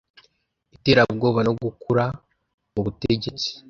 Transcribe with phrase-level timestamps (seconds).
[0.75, 2.05] iterabwoba no gukura
[2.73, 3.49] mu butegetsi